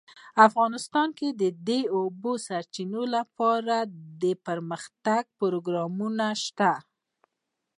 افغانستان 0.47 1.09
کې 1.17 1.29
د 1.41 1.43
د 1.67 1.69
اوبو 1.97 2.31
سرچینې 2.47 3.03
لپاره 3.15 3.75
دپرمختیا 4.21 5.17
پروګرامونه 5.39 6.25
شته. 6.43 6.71